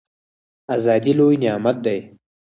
ازادي 0.75 1.13
لوی 1.19 1.35
نعمت 1.43 1.77
دی 1.85 1.97